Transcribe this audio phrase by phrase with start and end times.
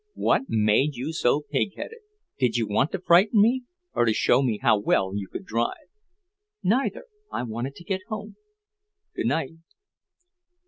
[0.15, 1.99] "What made you so pig headed?
[2.39, 3.65] Did you want to frighten me?
[3.93, 5.91] or to show me how well you could drive?"
[6.63, 7.05] "Neither.
[7.31, 8.35] I wanted to get home.
[9.15, 9.51] Good night."